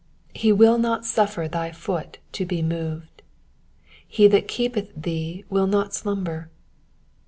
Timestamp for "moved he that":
2.63-4.47